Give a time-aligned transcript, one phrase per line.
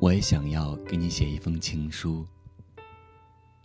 [0.00, 2.26] 我也想要给你写一封情书，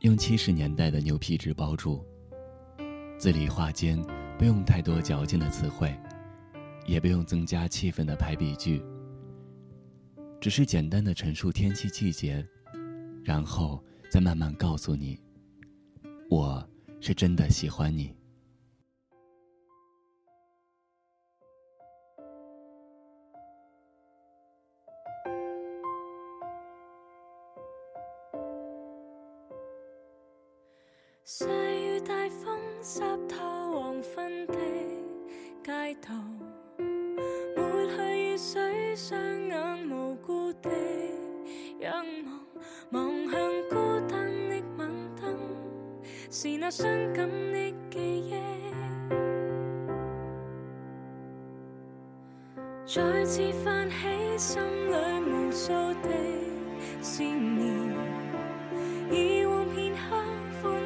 [0.02, 2.04] 用七十年代的牛皮纸包住，
[3.18, 3.98] 字里话间
[4.38, 5.98] 不用太多矫情的词汇，
[6.86, 8.84] 也不用增加气氛的排比句，
[10.41, 12.45] 只是简单的陈述天气季节，
[13.23, 13.81] 然后
[14.12, 15.17] 再慢慢告诉你，
[16.30, 16.62] 我
[16.99, 18.13] 是真的喜欢你。
[31.27, 33.39] 细雨大风湿透
[33.71, 34.53] 黄昏的
[35.63, 36.13] 街道，
[37.57, 40.70] 抹去雨水，双眼无辜地
[41.79, 42.05] 仰
[42.91, 43.75] 望，望向孤
[44.07, 44.88] 单的晚
[45.20, 45.35] 灯，
[46.29, 48.35] 是那伤感的记忆，
[52.85, 54.93] 再次泛起心里
[55.27, 55.73] 无数
[56.04, 56.10] 的
[57.01, 57.74] 思念，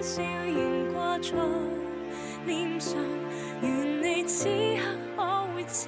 [0.10, 1.38] 笑容挂在
[2.48, 2.98] 脸上，
[3.62, 4.82] 愿你此刻
[5.16, 5.22] 可
[5.54, 5.88] 会知，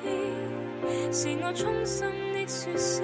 [1.11, 3.03] 是我衷心的说声。